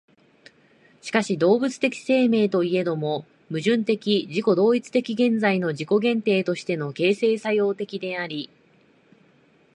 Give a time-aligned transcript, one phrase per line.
[1.01, 8.49] しかし動物的生命といえども、矛盾的自己同一的現在の自己限定として形成作用的であり、